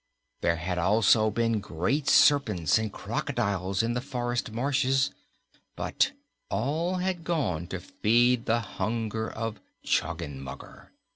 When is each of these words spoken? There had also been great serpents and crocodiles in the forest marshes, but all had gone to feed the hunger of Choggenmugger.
There 0.41 0.55
had 0.55 0.79
also 0.79 1.29
been 1.29 1.59
great 1.59 2.07
serpents 2.09 2.79
and 2.79 2.91
crocodiles 2.91 3.83
in 3.83 3.93
the 3.93 4.01
forest 4.01 4.51
marshes, 4.51 5.11
but 5.75 6.13
all 6.49 6.95
had 6.95 7.23
gone 7.23 7.67
to 7.67 7.79
feed 7.79 8.47
the 8.47 8.61
hunger 8.61 9.29
of 9.29 9.59
Choggenmugger. 9.85 10.87